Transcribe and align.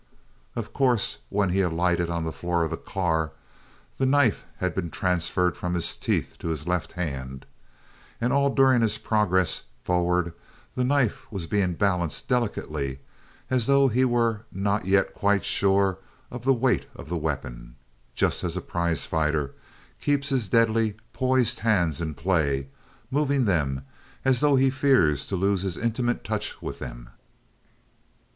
Of 0.55 0.73
course, 0.73 1.17
when 1.29 1.49
he 1.49 1.61
alighted 1.61 2.09
on 2.09 2.25
the 2.25 2.31
floor 2.31 2.63
of 2.63 2.71
the 2.71 2.75
car, 2.75 3.33
the 3.99 4.05
knife 4.07 4.45
had 4.57 4.73
been 4.73 4.89
transferred 4.89 5.55
from 5.55 5.75
his 5.75 5.95
teeth 5.95 6.37
to 6.39 6.47
his 6.47 6.65
left 6.67 6.93
hand; 6.93 7.45
and 8.19 8.33
all 8.33 8.49
during 8.51 8.81
his 8.81 8.97
progress 8.97 9.65
forward 9.83 10.33
the 10.73 10.83
knife 10.83 11.31
was 11.31 11.45
being 11.45 11.73
balanced 11.75 12.27
delicately, 12.27 12.97
as 13.51 13.67
though 13.67 13.89
he 13.89 14.03
were 14.03 14.41
not 14.51 14.87
yet 14.87 15.13
quite 15.13 15.45
sure 15.45 15.99
of 16.31 16.45
the 16.45 16.51
weight 16.51 16.87
of 16.95 17.07
the 17.07 17.15
weapon. 17.15 17.75
Just 18.15 18.43
as 18.43 18.57
a 18.57 18.59
prize 18.61 19.05
fighter 19.05 19.53
keeps 20.01 20.29
his 20.29 20.49
deadly, 20.49 20.95
poised 21.13 21.59
hands 21.59 22.01
in 22.01 22.15
play, 22.15 22.69
moving 23.11 23.45
them 23.45 23.85
as 24.25 24.39
though 24.39 24.55
he 24.55 24.71
fears 24.71 25.27
to 25.27 25.35
lose 25.35 25.61
his 25.61 25.77
intimate 25.77 26.23
touch 26.23 26.59
with 26.59 26.79
them. 26.79 27.09